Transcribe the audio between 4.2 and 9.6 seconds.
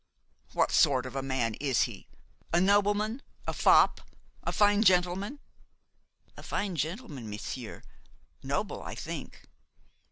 a fine gentleman?" "A fine gentleman, monsieur; noble, I think."